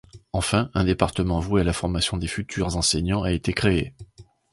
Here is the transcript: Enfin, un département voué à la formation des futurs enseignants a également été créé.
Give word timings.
Enfin, 0.33 0.71
un 0.73 0.83
département 0.83 1.39
voué 1.39 1.61
à 1.61 1.63
la 1.63 1.73
formation 1.73 2.17
des 2.17 2.25
futurs 2.25 2.75
enseignants 2.75 3.21
a 3.21 3.27
également 3.31 3.35
été 3.35 3.53
créé. 3.53 3.93